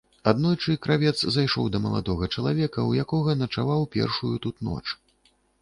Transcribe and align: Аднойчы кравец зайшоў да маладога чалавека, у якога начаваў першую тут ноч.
Аднойчы 0.29 0.73
кравец 0.85 1.13
зайшоў 1.35 1.69
да 1.75 1.81
маладога 1.83 2.31
чалавека, 2.37 2.87
у 2.93 2.97
якога 3.05 3.39
начаваў 3.45 3.89
першую 3.97 4.33
тут 4.49 4.55
ноч. 4.73 4.83